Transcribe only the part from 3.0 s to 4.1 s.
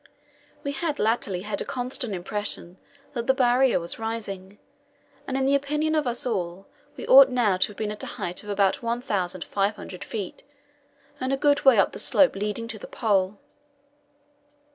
that the Barrier was